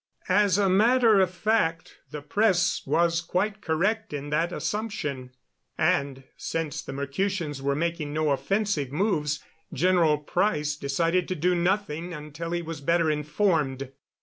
As 0.29 0.57
a 0.57 0.67
matter 0.67 1.19
of 1.19 1.29
fact, 1.29 1.99
the 2.09 2.23
press 2.23 2.81
was 2.87 3.21
quite 3.21 3.61
correct 3.61 4.13
in 4.13 4.31
that 4.31 4.51
assumption; 4.51 5.29
and, 5.77 6.23
since 6.35 6.81
the 6.81 6.91
Mercutians 6.91 7.61
were 7.61 7.75
making 7.75 8.11
no 8.11 8.31
offensive 8.31 8.91
moves, 8.91 9.43
General 9.71 10.17
Price 10.17 10.75
decided 10.75 11.27
to 11.27 11.35
do 11.35 11.53
nothing 11.53 12.15
until 12.15 12.49
he 12.49 12.63
was 12.63 12.81
better 12.81 13.11
informed. 13.11 13.91